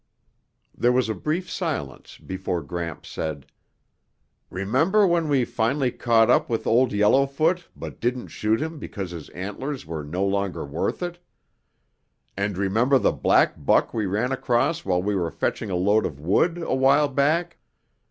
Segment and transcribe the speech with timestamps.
[0.75, 3.45] There was a brief silence before Gramps said,
[4.49, 9.29] "Remember when we finally caught up with Old Yellowfoot but didn't shoot him because his
[9.29, 11.19] antlers were no longer worth it?
[12.35, 16.19] And remember the black buck we ran across while we were fetching a load of
[16.19, 17.59] wood a while back?